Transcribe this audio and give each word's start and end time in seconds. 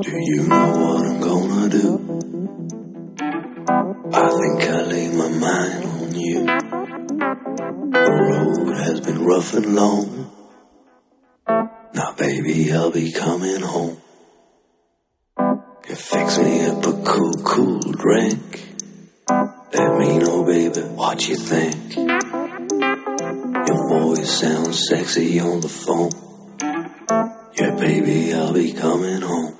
Do 0.00 0.10
you 0.10 0.48
know 0.48 0.70
what 0.80 1.04
I'm 1.04 1.20
gonna 1.20 1.68
do? 1.68 1.98
I 4.10 4.30
think 4.30 4.62
I 4.62 4.82
lay 4.82 5.08
my 5.08 5.28
mind 5.28 5.84
on 5.84 6.14
you. 6.14 6.46
The 7.92 8.12
road 8.30 8.76
has 8.78 9.00
been 9.02 9.24
rough 9.24 9.52
and 9.52 9.74
long. 9.76 10.30
Now, 11.94 12.14
baby, 12.16 12.72
I'll 12.72 12.90
be 12.90 13.12
coming 13.12 13.60
home. 13.60 13.98
You 15.38 15.94
fix 15.94 16.38
me 16.38 16.66
up 16.66 16.86
a 16.86 16.92
cool, 17.04 17.34
cool 17.44 17.80
drink. 17.80 18.64
Let 19.28 19.98
me 19.98 20.18
know, 20.18 20.42
baby, 20.42 20.80
what 20.80 21.28
you 21.28 21.36
think. 21.36 21.96
Your 23.68 23.88
voice 23.88 24.40
sounds 24.40 24.88
sexy 24.88 25.38
on 25.38 25.60
the 25.60 25.68
phone. 25.68 26.12
Yeah, 27.58 27.74
baby, 27.76 28.32
I'll 28.32 28.54
be 28.54 28.72
coming 28.72 29.20
home. 29.20 29.51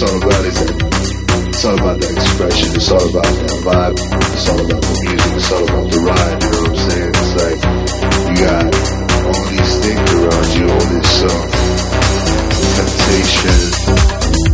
it's 0.00 0.12
all 0.12 0.22
about 0.22 0.44
is 0.44 0.60
it's 0.60 1.64
all 1.64 1.74
about 1.74 1.98
the 1.98 2.06
expression, 2.12 2.68
it's 2.76 2.90
all 2.92 3.10
about 3.10 3.34
the 3.34 3.58
vibe, 3.66 3.98
it's 4.32 4.48
all 4.48 4.60
about 4.60 4.80
the 4.80 4.94
music, 5.02 5.32
it's 5.34 5.50
all 5.50 5.64
about 5.64 5.90
the 5.90 5.98
ride, 5.98 6.38
you 6.40 6.50
know 6.50 6.62
what 6.62 6.70
I'm 6.70 6.76
saying? 6.86 7.10
It's 7.18 7.34
like 7.42 7.58
you 8.30 8.34
got 8.46 8.70
all 9.26 9.42
these 9.50 9.74
things 9.82 10.06
around 10.14 10.50
you, 10.54 10.70
all 10.70 10.86
this 10.86 11.08
stuff, 11.18 11.50
temptation. 12.78 14.47